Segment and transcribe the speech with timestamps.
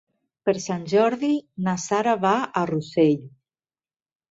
[0.47, 1.29] Per Sant Jordi
[1.67, 3.17] na Sara va a Rossell.